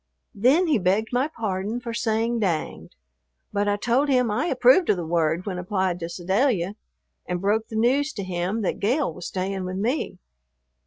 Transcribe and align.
Then 0.33 0.65
he 0.65 0.79
begged 0.79 1.09
my 1.13 1.27
pardon 1.27 1.79
for 1.79 1.93
saying 1.93 2.39
"danged," 2.39 2.95
but 3.53 3.67
I 3.67 3.75
told 3.77 4.09
him 4.09 4.31
I 4.31 4.47
approved 4.47 4.89
of 4.89 4.97
the 4.97 5.05
word 5.05 5.45
when 5.45 5.59
applied 5.59 5.99
to 5.99 6.09
Sedalia, 6.09 6.75
and 7.27 7.39
broke 7.39 7.67
the 7.67 7.75
news 7.75 8.11
to 8.13 8.23
him 8.23 8.63
that 8.63 8.79
Gale 8.79 9.13
was 9.13 9.27
staying 9.27 9.63
with 9.63 9.77
me. 9.77 10.17